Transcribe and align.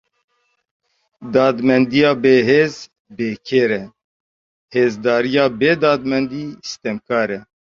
Dadmendiya 1.33 2.11
bêhêz, 2.21 2.75
bêkêr 3.15 3.69
e; 3.81 3.83
hêzdariya 4.73 5.45
bê 5.59 5.71
dadmendî, 5.81 6.45
stemkar 6.69 7.29
e. 7.37 7.39